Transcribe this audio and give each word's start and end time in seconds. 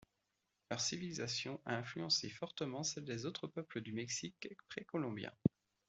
Leur 0.71 0.81
civilisation 0.81 1.61
a 1.67 1.75
influencé 1.75 2.31
fortement 2.31 2.81
celle 2.81 3.05
des 3.05 3.27
autres 3.27 3.45
peuples 3.45 3.81
du 3.81 3.93
Mexique 3.93 4.47
précolombien. 4.67 5.31